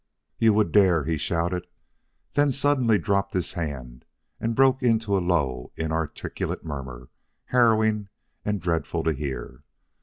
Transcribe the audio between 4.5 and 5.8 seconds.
broke into a low,